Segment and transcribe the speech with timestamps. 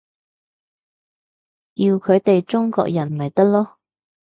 [1.75, 3.75] 叫佢哋中國人咪得囉